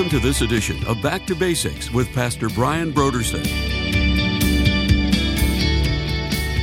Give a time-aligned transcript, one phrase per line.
[0.00, 3.44] Welcome to this edition of Back to Basics with Pastor Brian Brodersen.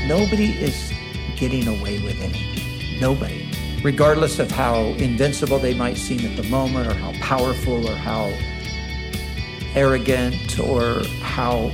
[0.07, 0.91] Nobody is
[1.35, 2.99] getting away with anything.
[2.99, 3.47] Nobody.
[3.83, 8.33] Regardless of how invincible they might seem at the moment, or how powerful, or how
[9.75, 11.71] arrogant, or how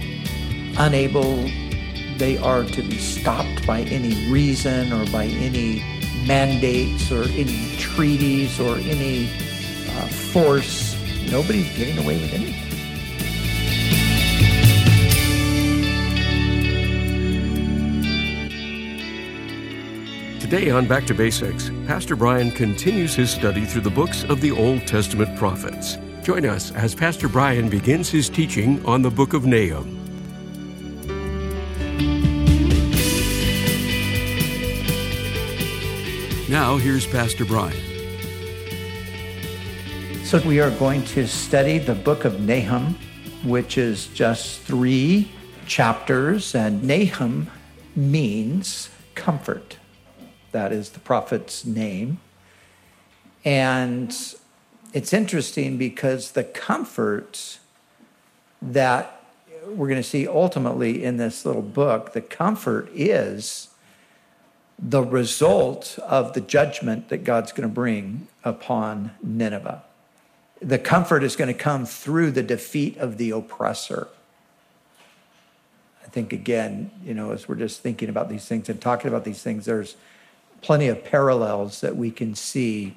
[0.78, 1.50] unable
[2.18, 5.80] they are to be stopped by any reason or by any
[6.28, 9.30] mandates or any treaties or any
[9.92, 10.93] uh, force.
[11.34, 12.54] Nobody's getting away with anything.
[20.40, 24.52] Today on Back to Basics, Pastor Brian continues his study through the books of the
[24.52, 25.98] Old Testament prophets.
[26.22, 30.00] Join us as Pastor Brian begins his teaching on the book of Nahum.
[36.48, 37.93] Now, here's Pastor Brian.
[40.42, 42.98] We are going to study the book of Nahum,
[43.44, 45.32] which is just three
[45.68, 47.52] chapters, and Nahum
[47.96, 49.78] means comfort.
[50.52, 52.20] That is the prophet's name.
[53.46, 54.12] And
[54.92, 57.60] it's interesting because the comfort
[58.60, 59.24] that
[59.68, 63.70] we're going to see ultimately in this little book, the comfort is
[64.80, 69.84] the result of the judgment that God's going to bring upon Nineveh.
[70.64, 74.08] The comfort is going to come through the defeat of the oppressor.
[76.04, 79.26] I think, again, you know, as we're just thinking about these things and talking about
[79.26, 79.98] these things, there's
[80.62, 82.96] plenty of parallels that we can see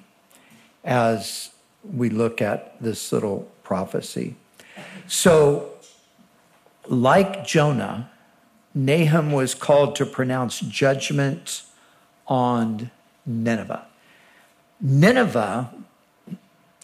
[0.84, 1.50] as
[1.82, 4.36] we look at this little prophecy.
[5.08, 5.72] So,
[6.86, 8.10] like Jonah,
[8.74, 11.62] Nahum was called to pronounce judgment
[12.28, 12.92] on
[13.24, 13.86] Nineveh.
[14.80, 15.74] Nineveh,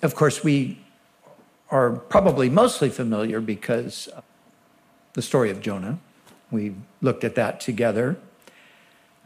[0.02, 0.81] of course, we
[1.72, 4.08] are probably mostly familiar because
[5.14, 5.98] the story of Jonah.
[6.50, 8.18] We looked at that together.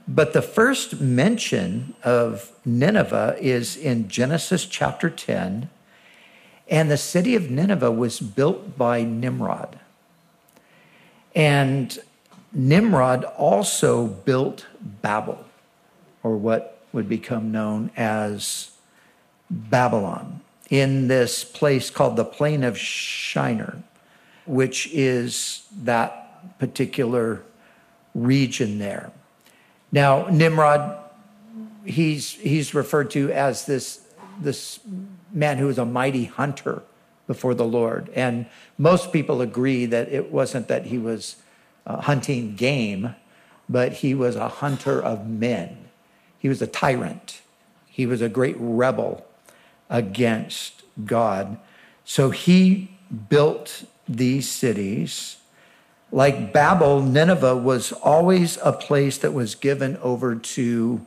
[0.08, 5.68] But the first mention of Nineveh is in Genesis chapter 10.
[6.68, 9.80] And the city of Nineveh was built by Nimrod.
[11.34, 11.98] And
[12.52, 15.44] Nimrod also built Babel
[16.22, 18.70] or what would become known as
[19.50, 20.40] Babylon,
[20.70, 23.78] in this place called the Plain of Shinar,
[24.46, 27.42] which is that particular
[28.14, 29.10] region there.
[29.92, 30.98] Now, Nimrod,
[31.84, 34.00] he's, he's referred to as this,
[34.40, 34.80] this
[35.32, 36.82] man who was a mighty hunter
[37.26, 38.10] before the Lord.
[38.14, 38.46] And
[38.78, 41.36] most people agree that it wasn't that he was
[41.86, 43.14] uh, hunting game,
[43.68, 45.88] but he was a hunter of men.
[46.38, 47.40] He was a tyrant.
[47.86, 49.26] He was a great rebel
[49.88, 51.58] against God.
[52.04, 52.90] So he
[53.28, 55.36] built these cities.
[56.12, 61.04] Like Babel, Nineveh was always a place that was given over to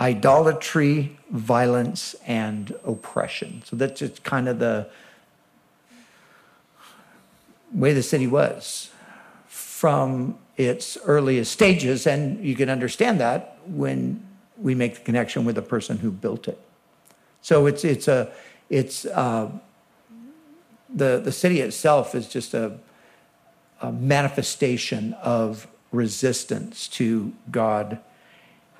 [0.00, 3.62] idolatry, violence, and oppression.
[3.64, 4.88] So that's just kind of the
[7.72, 8.90] way the city was
[9.46, 12.06] from its earliest stages.
[12.06, 16.48] And you can understand that when we make the connection with the person who built
[16.48, 16.60] it.
[17.42, 18.32] So it's it's a
[18.70, 19.50] it's uh,
[20.88, 22.78] the the city itself is just a,
[23.80, 27.98] a manifestation of resistance to God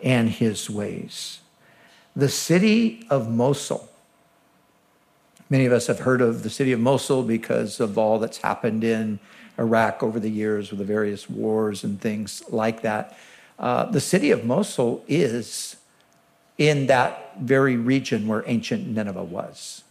[0.03, 1.41] and His ways.
[2.15, 3.89] The city of Mosul.
[5.51, 8.85] Many of us have heard of the city of Mosul because of all that's happened
[8.85, 9.19] in
[9.59, 13.19] Iraq over the years with the various wars and things like that.
[13.59, 15.77] Uh, the city of Mosul is
[16.59, 19.85] in that very region where ancient Nineveh was.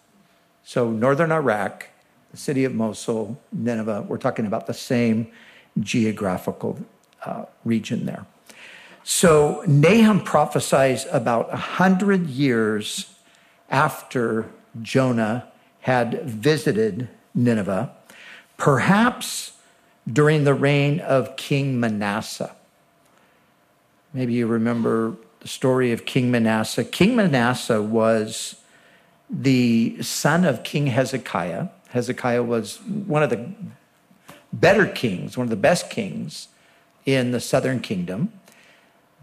[0.63, 1.87] So, northern Iraq,
[2.31, 5.27] the city of Mosul, Nineveh, we're talking about the same
[5.79, 6.79] geographical
[7.25, 8.25] uh, region there.
[9.03, 13.13] So, Nahum prophesies about a hundred years
[13.69, 14.49] after
[14.81, 15.47] Jonah
[15.81, 17.91] had visited Nineveh,
[18.57, 19.53] perhaps
[20.11, 22.55] during the reign of King Manasseh.
[24.13, 26.83] Maybe you remember the story of King Manasseh.
[26.83, 28.55] King Manasseh was
[29.29, 31.67] the son of King Hezekiah.
[31.89, 33.51] Hezekiah was one of the
[34.53, 36.47] better kings, one of the best kings
[37.05, 38.31] in the southern kingdom.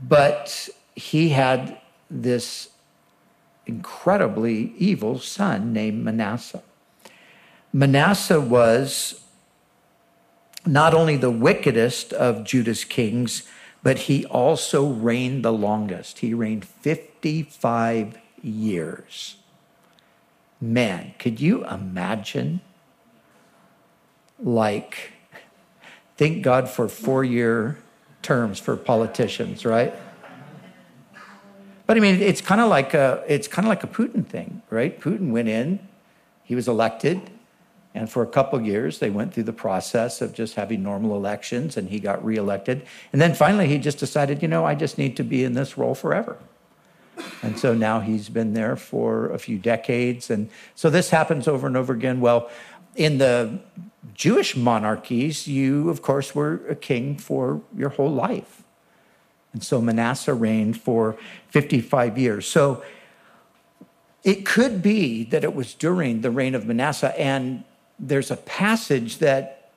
[0.03, 1.79] But he had
[2.11, 2.70] this
[3.67, 6.62] incredibly evil son named Manasseh.
[7.73, 9.23] Manasseh was
[10.67, 13.44] not only the wickedest of Judah's kings,
[13.83, 16.19] but he also reigned the longest.
[16.19, 19.37] He reigned 55 years.
[20.61, 22.61] Man, could you imagine
[24.41, 25.13] like,
[26.17, 27.79] thank God for four year
[28.23, 29.95] terms for politicians, right?
[31.87, 34.63] But I mean, it's kind of like a, it's kind of like a Putin thing,
[34.69, 35.01] right?
[35.01, 35.81] Putin went in,
[36.45, 37.31] he was elected,
[37.99, 41.77] and for a couple years, they went through the process of just having normal elections,
[41.77, 42.87] and he got reelected.
[43.12, 45.77] And then finally, he just decided, you know, I just need to be in this
[45.77, 46.37] role forever.
[47.43, 50.31] And so now he's been there for a few decades.
[50.31, 52.21] And so this happens over and over again.
[52.21, 52.49] Well,
[52.95, 53.59] in the
[54.15, 58.62] Jewish monarchies, you, of course, were a king for your whole life.
[59.53, 61.17] And so Manasseh reigned for
[61.49, 62.47] 55 years.
[62.47, 62.81] So
[64.23, 67.19] it could be that it was during the reign of Manasseh.
[67.21, 67.65] And
[67.99, 69.71] there's a passage that,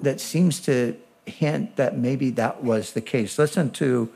[0.00, 0.96] that seems to
[1.26, 3.38] hint that maybe that was the case.
[3.38, 4.10] Listen to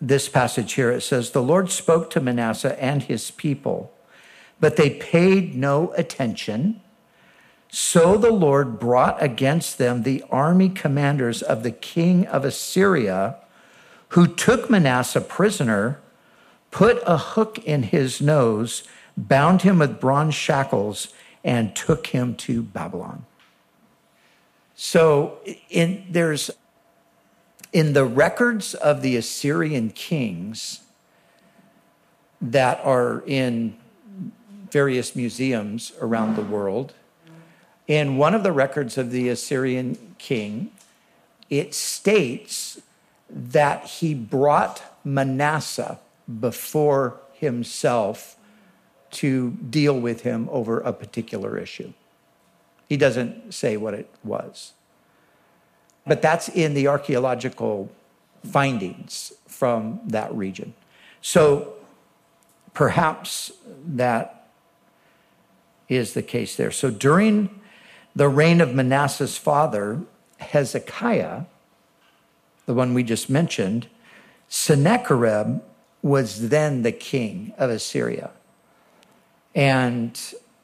[0.00, 0.90] this passage here.
[0.90, 3.92] It says, The Lord spoke to Manasseh and his people,
[4.60, 6.80] but they paid no attention.
[7.68, 13.36] So the Lord brought against them the army commanders of the king of Assyria,
[14.10, 16.00] who took Manasseh prisoner,
[16.70, 18.84] put a hook in his nose,
[19.16, 21.08] bound him with bronze shackles,
[21.46, 23.24] and took him to Babylon.
[24.74, 25.38] So
[25.70, 26.50] in, there's
[27.72, 30.80] in the records of the Assyrian kings
[32.40, 33.76] that are in
[34.70, 36.92] various museums around the world,
[37.86, 40.72] in one of the records of the Assyrian king,
[41.48, 42.80] it states
[43.30, 46.00] that he brought Manasseh
[46.40, 48.35] before himself
[49.10, 51.92] to deal with him over a particular issue.
[52.88, 54.72] He doesn't say what it was.
[56.06, 57.90] But that's in the archaeological
[58.44, 60.74] findings from that region.
[61.20, 61.74] So
[62.74, 63.52] perhaps
[63.86, 64.48] that
[65.88, 66.70] is the case there.
[66.70, 67.60] So during
[68.14, 70.02] the reign of Manasseh's father,
[70.38, 71.42] Hezekiah,
[72.66, 73.88] the one we just mentioned,
[74.48, 75.62] Sennacherib
[76.02, 78.30] was then the king of Assyria.
[79.56, 80.20] And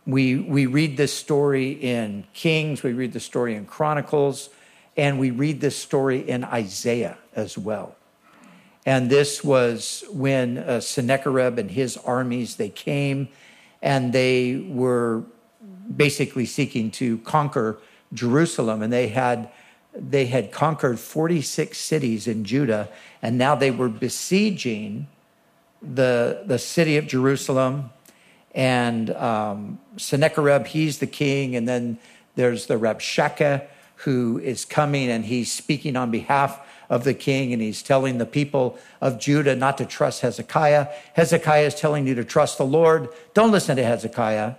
[0.07, 4.51] we, we read this story in Kings, we read the story in Chronicles.
[4.97, 7.97] And we read this story in Isaiah as well.
[8.85, 13.29] And this was when uh, Sennacherib and his armies, they came
[13.81, 15.23] and they were
[15.97, 17.79] basically seeking to conquer
[18.13, 18.83] Jerusalem.
[18.83, 19.51] And they had,
[19.95, 22.91] they had conquered 46 cities in Judah.
[23.23, 25.07] And now they were besieging
[25.81, 27.91] the, the city of Jerusalem.
[28.55, 31.57] And um, Sennacherib, he's the king.
[31.57, 31.99] And then
[32.35, 33.67] there's the Rabshakeh,
[33.97, 36.61] who is coming and he's speaking on behalf
[36.91, 40.89] of the king and he's telling the people of Judah not to trust Hezekiah.
[41.15, 43.09] Hezekiah is telling you to trust the Lord.
[43.33, 44.57] Don't listen to Hezekiah.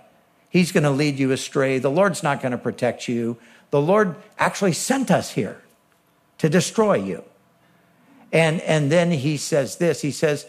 [0.48, 1.78] He's going to lead you astray.
[1.78, 3.36] The Lord's not going to protect you.
[3.70, 5.60] The Lord actually sent us here
[6.38, 7.24] to destroy you.
[8.32, 10.46] And, and then he says this he says,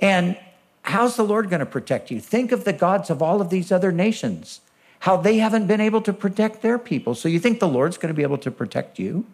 [0.00, 0.38] and
[0.86, 2.20] how's the Lord going to protect you?
[2.20, 4.60] Think of the gods of all of these other nations
[5.00, 7.14] how they haven't been able to protect their people.
[7.14, 9.26] So you think the Lord's going to be able to protect you?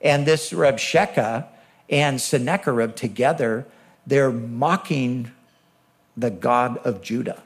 [0.00, 1.46] And this Rabshakeh
[1.88, 3.66] and Sennacherib together,
[4.06, 5.32] they're mocking
[6.16, 7.42] the God of Judah.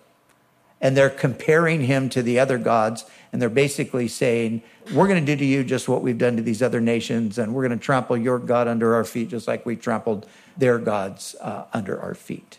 [0.81, 3.05] And they're comparing him to the other gods.
[3.33, 6.43] And they're basically saying, We're going to do to you just what we've done to
[6.43, 7.39] these other nations.
[7.39, 10.79] And we're going to trample your God under our feet, just like we trampled their
[10.79, 12.59] gods uh, under our feet.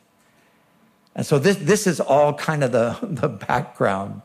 [1.15, 4.21] And so this, this is all kind of the, the background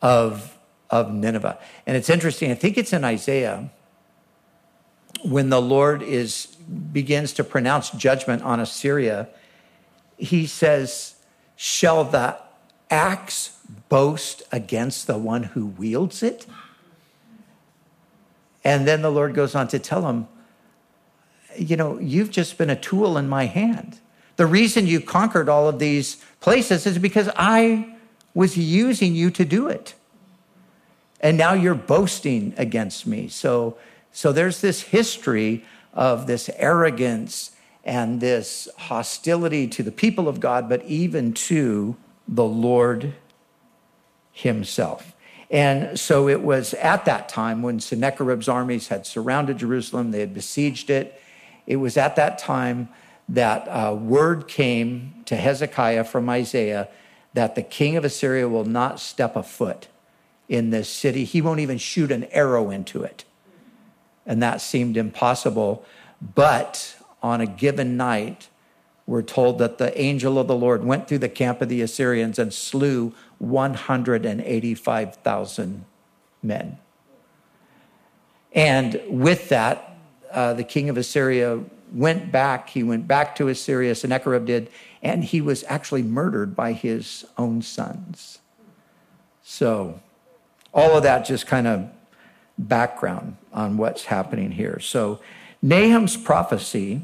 [0.00, 0.56] of,
[0.90, 1.58] of Nineveh.
[1.86, 3.70] And it's interesting, I think it's in Isaiah
[5.24, 6.46] when the Lord is
[6.92, 9.28] begins to pronounce judgment on Assyria,
[10.16, 11.16] he says,
[11.56, 12.36] Shall the
[12.90, 16.46] axe boast against the one who wields it?
[18.62, 20.28] And then the Lord goes on to tell him,
[21.56, 24.00] You know, you've just been a tool in my hand.
[24.36, 27.96] The reason you conquered all of these places is because I
[28.34, 29.94] was using you to do it.
[31.20, 33.28] And now you're boasting against me.
[33.28, 33.78] So,
[34.12, 37.52] so there's this history of this arrogance
[37.84, 43.14] and this hostility to the people of God, but even to the Lord
[44.32, 45.14] Himself.
[45.50, 50.34] And so it was at that time when Sennacherib's armies had surrounded Jerusalem, they had
[50.34, 51.20] besieged it.
[51.66, 52.88] It was at that time
[53.28, 56.88] that uh, word came to Hezekiah from Isaiah
[57.32, 59.88] that the king of Assyria will not step a foot
[60.48, 61.24] in this city.
[61.24, 63.24] He won't even shoot an arrow into it.
[64.26, 65.84] And that seemed impossible.
[66.34, 68.48] But on a given night,
[69.06, 72.38] we're told that the angel of the Lord went through the camp of the Assyrians
[72.38, 75.84] and slew 185,000
[76.42, 76.78] men.
[78.52, 79.96] And with that,
[80.30, 81.64] uh, the king of Assyria
[81.94, 82.70] went back.
[82.70, 84.68] He went back to Assyria, Sennacherib did,
[85.02, 88.40] and he was actually murdered by his own sons.
[89.42, 90.00] So,
[90.72, 91.88] all of that just kind of
[92.58, 94.80] background on what's happening here.
[94.80, 95.20] So,
[95.62, 97.00] Nahum's prophecy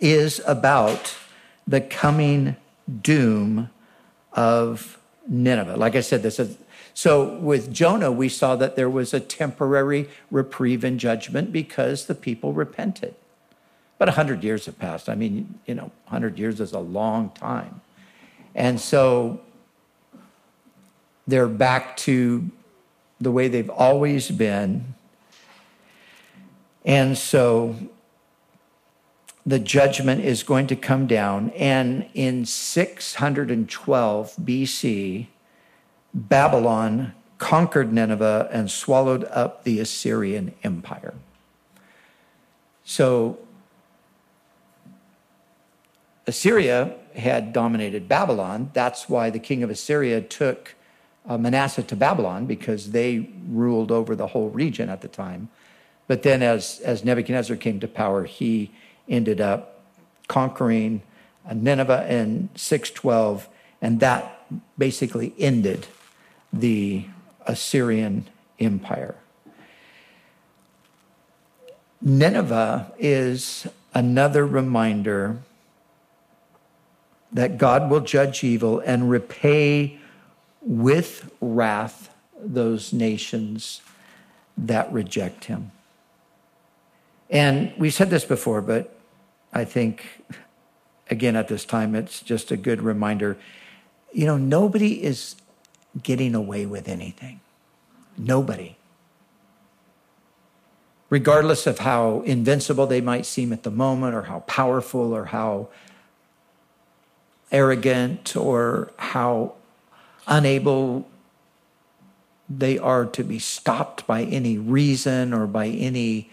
[0.00, 1.16] is about
[1.66, 2.56] the coming
[3.02, 3.70] doom
[4.32, 4.98] of
[5.28, 5.76] Nineveh.
[5.76, 6.56] Like I said, this is
[6.94, 12.14] so with Jonah, we saw that there was a temporary reprieve and judgment because the
[12.14, 13.16] people repented.
[13.98, 15.08] But 100 years have passed.
[15.08, 17.80] I mean, you know, 100 years is a long time.
[18.54, 19.40] And so
[21.26, 22.50] they're back to
[23.20, 24.94] the way they've always been.
[26.84, 27.76] And so
[29.46, 31.50] the judgment is going to come down.
[31.50, 35.26] And in 612 BC,
[36.12, 41.14] Babylon conquered Nineveh and swallowed up the Assyrian Empire.
[42.84, 43.38] So
[46.26, 48.70] Assyria had dominated Babylon.
[48.72, 50.74] That's why the king of Assyria took
[51.26, 55.48] uh, Manasseh to Babylon because they ruled over the whole region at the time.
[56.06, 58.70] But then, as, as Nebuchadnezzar came to power, he
[59.08, 59.82] ended up
[60.28, 61.02] conquering
[61.48, 63.48] uh, Nineveh in 612,
[63.80, 65.86] and that basically ended
[66.52, 67.06] the
[67.46, 68.26] Assyrian
[68.58, 69.16] Empire.
[72.00, 75.38] Nineveh is another reminder
[77.34, 79.98] that God will judge evil and repay
[80.62, 82.08] with wrath
[82.40, 83.82] those nations
[84.56, 85.72] that reject him.
[87.28, 88.96] And we've said this before, but
[89.52, 90.06] I think,
[91.10, 93.36] again, at this time, it's just a good reminder.
[94.12, 95.34] You know, nobody is
[96.02, 97.40] getting away with anything.
[98.16, 98.76] Nobody.
[101.10, 105.68] Regardless of how invincible they might seem at the moment, or how powerful, or how
[107.50, 109.54] arrogant, or how
[110.26, 111.06] unable
[112.48, 116.30] they are to be stopped by any reason or by any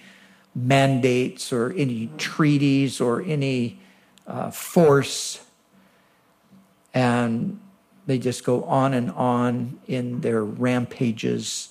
[0.53, 3.79] mandates or any treaties or any
[4.27, 5.39] uh, force.
[6.93, 7.59] And
[8.05, 11.69] they just go on and on in their rampages.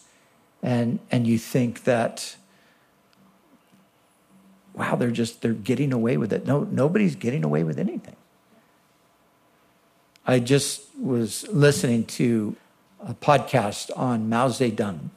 [0.62, 2.36] And, and you think that,
[4.74, 6.46] wow, they're just, they're getting away with it.
[6.46, 8.16] No, nobody's getting away with anything.
[10.30, 12.54] I just was listening to
[13.04, 15.10] a podcast on Mao Zedong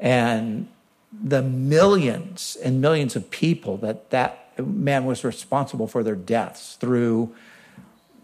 [0.00, 0.68] and
[1.12, 7.34] the millions and millions of people that that man was responsible for their deaths through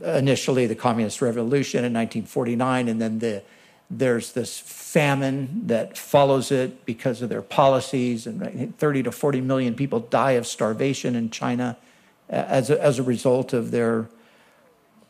[0.01, 3.43] initially the communist revolution in 1949 and then the
[3.91, 9.75] there's this famine that follows it because of their policies and 30 to 40 million
[9.75, 11.77] people die of starvation in China
[12.31, 14.09] as a, as a result of their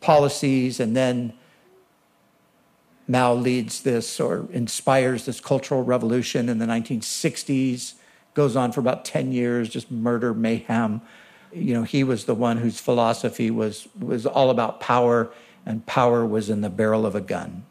[0.02, 1.32] policies and then
[3.08, 7.94] Mao leads this or inspires this cultural revolution in the 1960s,
[8.34, 11.02] goes on for about 10 years, just murder, mayhem.
[11.52, 15.30] You know, he was the one whose philosophy was, was all about power,
[15.66, 17.64] and power was in the barrel of a gun.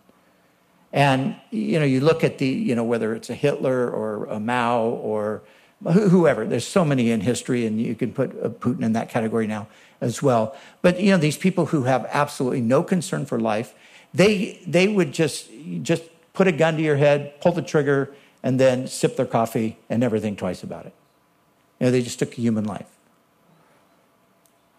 [0.94, 4.40] And, you know, you look at the, you know, whether it's a Hitler or a
[4.40, 5.42] Mao or
[5.84, 9.48] whoever, there's so many in history, and you can put uh, Putin in that category
[9.48, 9.68] now
[10.00, 10.56] as well.
[10.82, 13.74] But, you know, these people who have absolutely no concern for life,
[14.14, 15.50] they, they would just,
[15.82, 19.78] just put a gun to your head, pull the trigger, and then sip their coffee
[19.90, 20.94] and never think twice about it.
[21.80, 22.90] You know, they just took a human life.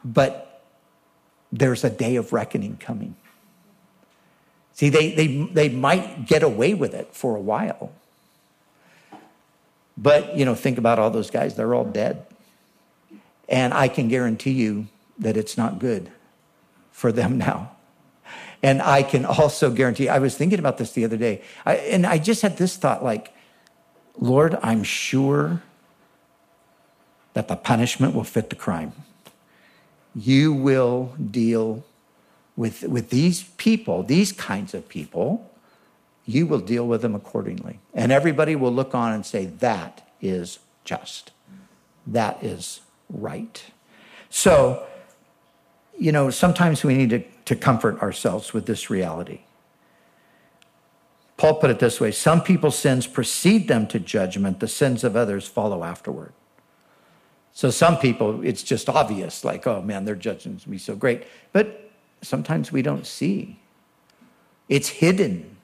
[0.05, 0.63] But
[1.51, 3.17] there's a day of reckoning coming.
[4.73, 7.93] See, they, they, they might get away with it for a while.
[9.97, 12.27] But, you know, think about all those guys, they're all dead.
[13.49, 16.11] And I can guarantee you that it's not good
[16.91, 17.73] for them now.
[18.63, 22.07] And I can also guarantee, I was thinking about this the other day, I, and
[22.07, 23.35] I just had this thought like,
[24.19, 25.63] Lord, I'm sure
[27.35, 28.93] that the punishment will fit the crime.
[30.15, 31.85] You will deal
[32.57, 35.51] with, with these people, these kinds of people,
[36.25, 37.81] you will deal with them accordingly.
[37.95, 41.33] And everybody will look on and say, that is just.
[42.07, 43.63] That is right.
[44.31, 44.87] So,
[45.99, 49.41] you know, sometimes we need to to comfort ourselves with this reality.
[51.37, 55.17] Paul put it this way some people's sins precede them to judgment, the sins of
[55.17, 56.33] others follow afterward.
[57.55, 61.25] So some people, it's just obvious, like, oh man, their judgment's gonna be so great.
[61.53, 61.91] But
[62.23, 63.61] sometimes we don't see.
[64.69, 65.57] It's hidden.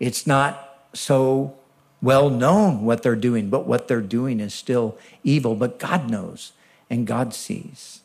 [0.00, 1.56] It's not so
[2.00, 5.54] well known what they're doing, but what they're doing is still evil.
[5.54, 6.52] But God knows
[6.88, 8.00] and God sees.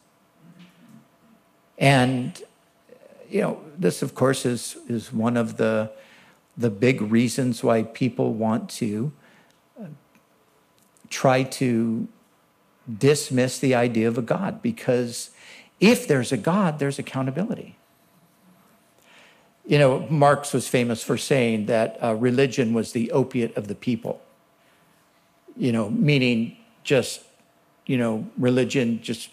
[1.77, 2.41] And,
[3.29, 5.91] you know, this, of course, is, is one of the,
[6.57, 9.11] the big reasons why people want to
[9.79, 9.85] uh,
[11.09, 12.07] try to
[12.97, 15.31] dismiss the idea of a God, because
[15.79, 17.77] if there's a God, there's accountability.
[19.65, 23.75] You know, Marx was famous for saying that uh, religion was the opiate of the
[23.75, 24.21] people.
[25.55, 27.21] You know, meaning just,
[27.85, 29.29] you know, religion just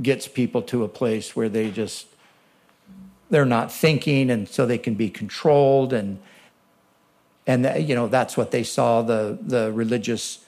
[0.00, 2.06] gets people to a place where they just,
[3.28, 6.18] they're not thinking and so they can be controlled and,
[7.46, 10.44] and you know, that's what they saw the, the religious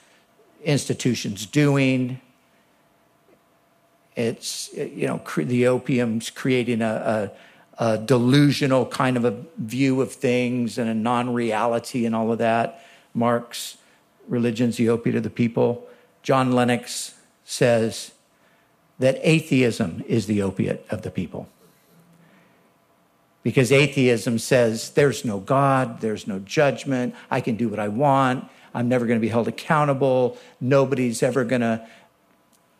[0.63, 2.19] institutions doing.
[4.15, 7.31] It's, you know, the opium's creating a, a
[7.77, 12.37] a delusional kind of a view of things and a non reality and all of
[12.37, 12.85] that.
[13.13, 13.77] Marx,
[14.27, 15.87] religion's the opiate of the people.
[16.21, 17.15] John Lennox
[17.45, 18.11] says
[18.99, 21.49] that atheism is the opiate of the people.
[23.41, 28.45] Because atheism says there's no God, there's no judgment, I can do what I want,
[28.73, 31.85] I'm never going to be held accountable, nobody's ever going to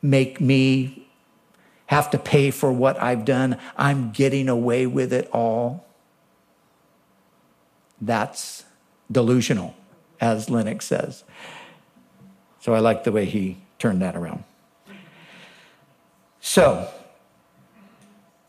[0.01, 1.02] make me
[1.93, 3.57] have to pay for what I've done.
[3.77, 5.85] I'm getting away with it all.
[8.01, 8.65] That's
[9.12, 9.75] delusional,
[10.19, 11.23] as Lennox says.
[12.59, 14.43] So I like the way he turned that around.
[16.41, 16.89] So,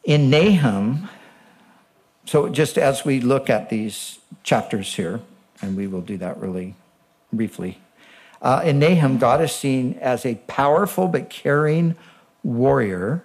[0.03, 1.09] in Nahum,
[2.25, 5.21] so just as we look at these chapters here,
[5.63, 6.75] and we will do that really
[7.33, 7.79] briefly,
[8.43, 11.95] uh, in Nahum, God is seen as a powerful but caring
[12.43, 13.25] warrior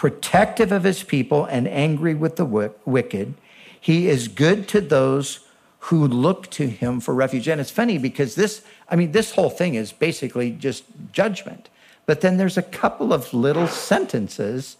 [0.00, 3.34] protective of his people and angry with the wicked.
[3.78, 5.40] He is good to those
[5.80, 7.46] who look to him for refuge.
[7.46, 11.68] And it's funny because this, I mean, this whole thing is basically just judgment.
[12.06, 14.78] But then there's a couple of little sentences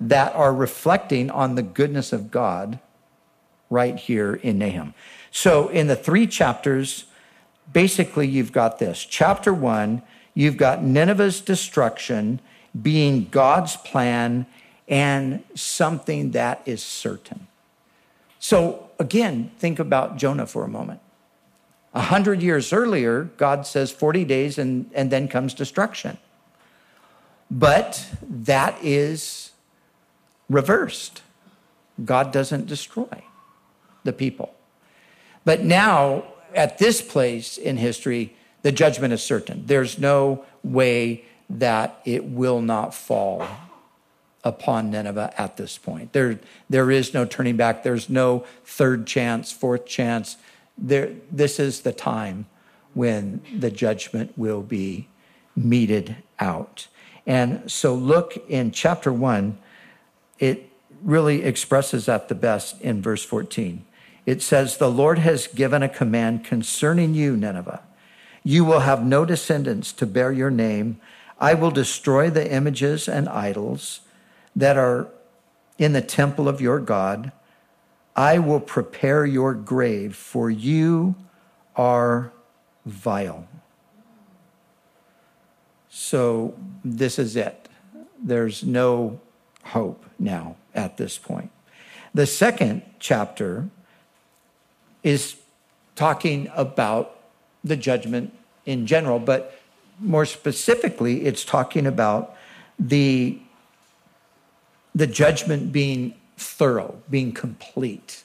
[0.00, 2.78] that are reflecting on the goodness of God
[3.68, 4.94] right here in Nahum.
[5.30, 7.04] So in the three chapters,
[7.70, 9.04] basically you've got this.
[9.04, 10.00] Chapter one,
[10.32, 12.40] you've got Nineveh's destruction
[12.80, 14.46] being God's plan
[14.88, 17.46] and something that is certain.
[18.38, 21.00] So, again, think about Jonah for a moment.
[21.94, 26.18] A hundred years earlier, God says 40 days and, and then comes destruction.
[27.50, 29.52] But that is
[30.48, 31.22] reversed.
[32.04, 33.22] God doesn't destroy
[34.04, 34.54] the people.
[35.44, 39.64] But now, at this place in history, the judgment is certain.
[39.66, 43.46] There's no way that it will not fall
[44.44, 46.12] upon Nineveh at this point.
[46.12, 47.82] There, there is no turning back.
[47.82, 50.36] There's no third chance, fourth chance.
[50.76, 52.46] There, this is the time
[52.94, 55.08] when the judgment will be
[55.54, 56.88] meted out.
[57.26, 59.58] And so, look in chapter one,
[60.38, 60.70] it
[61.02, 63.84] really expresses that the best in verse 14.
[64.26, 67.82] It says, The Lord has given a command concerning you, Nineveh.
[68.42, 71.00] You will have no descendants to bear your name.
[71.38, 74.00] I will destroy the images and idols
[74.54, 75.08] that are
[75.78, 77.32] in the temple of your God.
[78.14, 81.14] I will prepare your grave, for you
[81.76, 82.32] are
[82.84, 83.48] vile.
[85.88, 87.68] So, this is it.
[88.22, 89.20] There's no
[89.64, 91.50] hope now at this point.
[92.14, 93.68] The second chapter
[95.02, 95.36] is
[95.94, 97.18] talking about
[97.64, 98.32] the judgment
[98.66, 99.58] in general, but
[99.98, 102.34] more specifically, it's talking about
[102.78, 103.38] the
[104.94, 108.24] the judgment being thorough, being complete.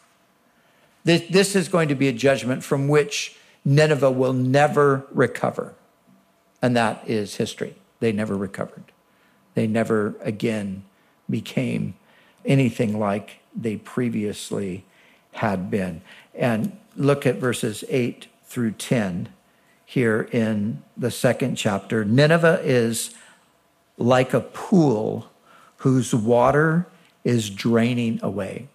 [1.04, 5.74] This, this is going to be a judgment from which Nineveh will never recover.
[6.62, 7.76] And that is history.
[8.00, 8.84] They never recovered.
[9.54, 10.84] They never again
[11.30, 11.96] became
[12.46, 14.86] anything like they previously
[15.34, 16.02] had been.
[16.36, 19.30] And look at verses 8 through 10
[19.86, 22.04] here in the second chapter.
[22.04, 23.14] Nineveh is
[23.98, 25.30] like a pool
[25.78, 26.88] whose water
[27.24, 28.68] is draining away.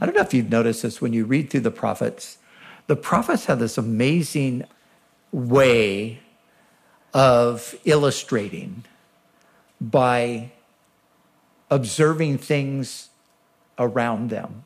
[0.00, 2.38] I don't know if you've noticed this when you read through the prophets.
[2.86, 4.64] The prophets have this amazing
[5.32, 6.20] way
[7.12, 8.84] of illustrating
[9.80, 10.52] by
[11.70, 13.10] observing things
[13.78, 14.64] around them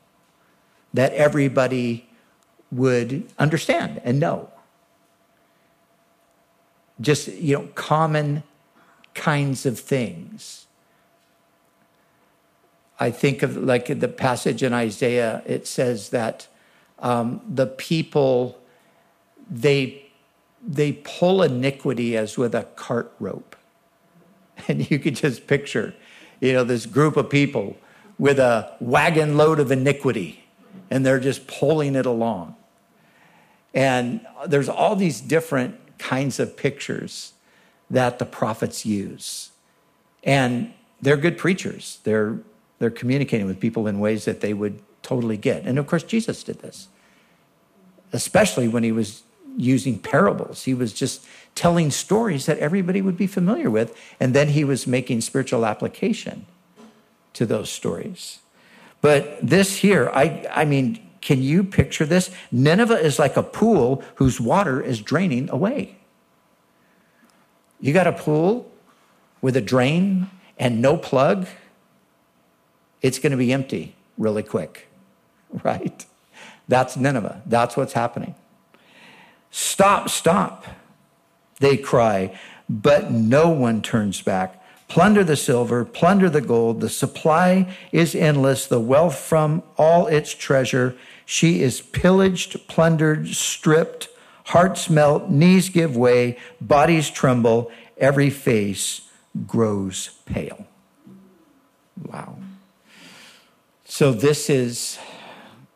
[0.93, 2.09] that everybody
[2.71, 4.49] would understand and know.
[6.99, 8.43] Just, you know, common
[9.13, 10.67] kinds of things
[13.01, 16.47] I think of like the passage in Isaiah, it says that
[16.99, 18.61] um, the people,
[19.49, 20.11] they
[20.65, 23.55] they pull iniquity as with a cart rope.
[24.67, 25.95] And you could just picture,
[26.39, 27.77] you know, this group of people
[28.19, 30.43] with a wagon load of iniquity,
[30.91, 32.55] and they're just pulling it along.
[33.73, 37.33] And there's all these different kinds of pictures
[37.89, 39.49] that the prophets use.
[40.23, 41.97] And they're good preachers.
[42.03, 42.37] They're,
[42.81, 45.65] they're communicating with people in ways that they would totally get.
[45.67, 46.87] And of course, Jesus did this,
[48.11, 49.21] especially when he was
[49.55, 50.63] using parables.
[50.63, 54.87] He was just telling stories that everybody would be familiar with, and then he was
[54.87, 56.47] making spiritual application
[57.33, 58.39] to those stories.
[58.99, 62.31] But this here, I, I mean, can you picture this?
[62.51, 65.97] Nineveh is like a pool whose water is draining away.
[67.79, 68.71] You got a pool
[69.39, 71.45] with a drain and no plug,
[73.01, 74.87] it's going to be empty really quick,
[75.63, 76.05] right?
[76.67, 77.41] That's Nineveh.
[77.45, 78.35] That's what's happening.
[79.49, 80.65] Stop, stop,
[81.59, 82.37] they cry,
[82.69, 84.57] but no one turns back.
[84.87, 86.81] Plunder the silver, plunder the gold.
[86.81, 90.95] The supply is endless, the wealth from all its treasure.
[91.25, 94.09] She is pillaged, plundered, stripped.
[94.45, 99.01] Hearts melt, knees give way, bodies tremble, every face
[99.47, 100.67] grows pale.
[102.05, 102.37] Wow.
[104.01, 104.97] So, this is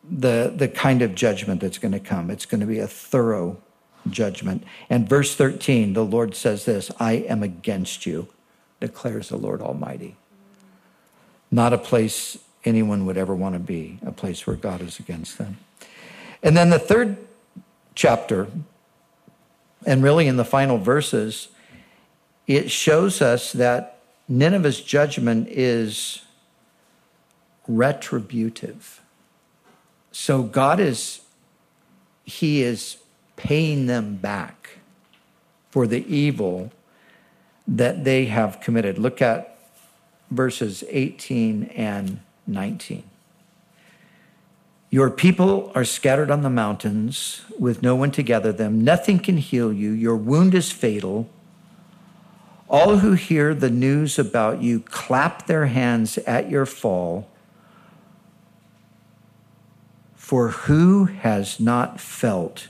[0.04, 2.32] the, the kind of judgment that's going to come.
[2.32, 3.62] It's going to be a thorough
[4.10, 4.64] judgment.
[4.90, 8.28] And verse 13, the Lord says this I am against you,
[8.80, 10.16] declares the Lord Almighty.
[11.52, 15.38] Not a place anyone would ever want to be, a place where God is against
[15.38, 15.58] them.
[16.42, 17.18] And then the third
[17.94, 18.48] chapter,
[19.86, 21.50] and really in the final verses,
[22.48, 26.24] it shows us that Nineveh's judgment is
[27.68, 29.02] retributive.
[30.12, 31.22] So God is,
[32.24, 32.98] He is
[33.36, 34.78] paying them back
[35.70, 36.72] for the evil
[37.68, 38.98] that they have committed.
[38.98, 39.58] Look at
[40.32, 43.04] verses 18 and 19.
[44.90, 48.84] Your people are scattered on the mountains with no one to gather them.
[48.84, 49.92] Nothing can heal you.
[49.92, 51.30] Your wound is fatal.
[52.70, 57.30] All who hear the news about you clap their hands at your fall.
[60.26, 62.70] For who has not felt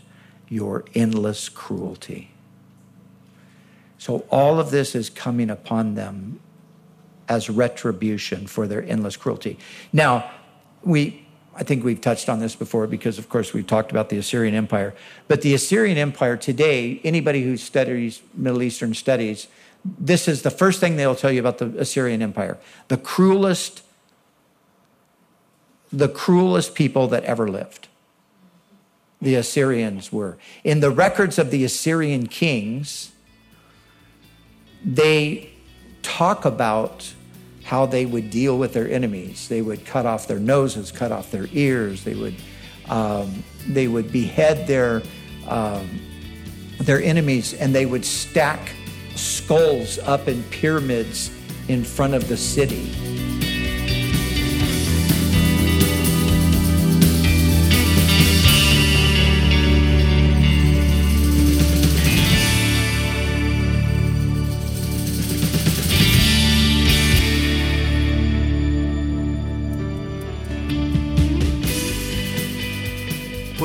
[0.49, 2.31] your endless cruelty?
[3.97, 6.41] So, all of this is coming upon them
[7.29, 9.57] as retribution for their endless cruelty.
[9.93, 10.29] Now,
[10.83, 14.17] we, I think we've touched on this before because, of course, we've talked about the
[14.17, 14.93] Assyrian Empire.
[15.29, 19.47] But the Assyrian Empire today, anybody who studies Middle Eastern studies,
[19.85, 22.57] this is the first thing they'll tell you about the Assyrian Empire.
[22.89, 23.81] The cruelest,
[25.95, 27.87] the cruelest people that ever lived.
[29.21, 30.37] The Assyrians were.
[30.63, 33.11] In the records of the Assyrian kings,
[34.83, 35.51] they
[36.03, 37.13] talk about
[37.63, 39.47] how they would deal with their enemies.
[39.47, 42.03] They would cut off their noses, cut off their ears.
[42.03, 42.35] They would,
[42.89, 45.01] um, they would behead their,
[45.47, 46.01] um,
[46.79, 48.73] their enemies, and they would stack
[49.15, 51.31] skulls up in pyramids
[51.69, 53.14] in front of the city.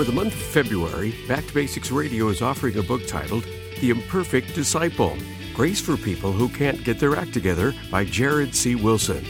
[0.00, 3.44] For the month of February, Back to Basics Radio is offering a book titled
[3.82, 5.14] The Imperfect Disciple
[5.52, 8.76] Grace for People Who Can't Get Their Act Together by Jared C.
[8.76, 9.22] Wilson.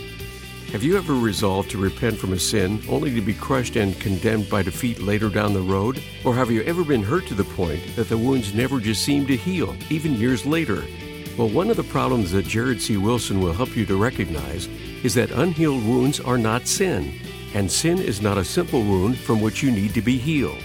[0.70, 4.48] Have you ever resolved to repent from a sin only to be crushed and condemned
[4.48, 6.00] by defeat later down the road?
[6.24, 9.26] Or have you ever been hurt to the point that the wounds never just seem
[9.26, 10.84] to heal, even years later?
[11.36, 12.96] Well, one of the problems that Jared C.
[12.96, 14.68] Wilson will help you to recognize
[15.02, 17.18] is that unhealed wounds are not sin,
[17.54, 20.62] and sin is not a simple wound from which you need to be healed.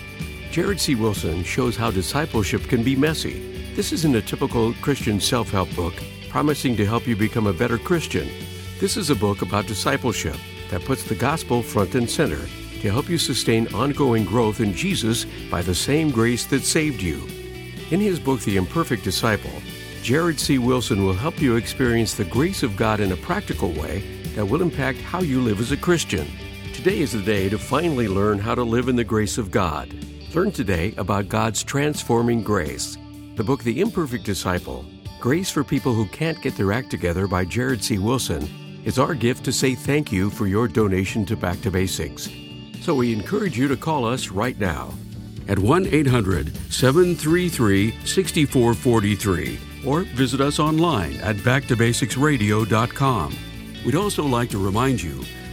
[0.52, 0.96] Jared C.
[0.96, 5.94] Wilson shows how discipleship can be messy this isn't a typical Christian self help book
[6.30, 8.30] promising to help you become a better Christian.
[8.80, 10.38] This is a book about discipleship
[10.70, 12.40] that puts the gospel front and center
[12.80, 17.28] to help you sustain ongoing growth in Jesus by the same grace that saved you.
[17.92, 19.62] In his book, The Imperfect Disciple,
[20.02, 20.58] Jared C.
[20.58, 24.00] Wilson will help you experience the grace of God in a practical way
[24.36, 26.28] that will impact how you live as a Christian.
[26.86, 29.92] Today is the day to finally learn how to live in the grace of God.
[30.36, 32.96] Learn today about God's transforming grace.
[33.38, 34.86] The book The Imperfect Disciple
[35.20, 37.98] Grace for People Who Can't Get Their Act Together by Jared C.
[37.98, 38.48] Wilson
[38.86, 42.30] is our gift to say thank you for your donation to Back to Basics.
[42.82, 44.94] So we encourage you to call us right now.
[45.48, 53.36] at 1 800 733 6443 or visit us online at backtobasicsradio.com.
[53.84, 55.24] We'd also like to remind you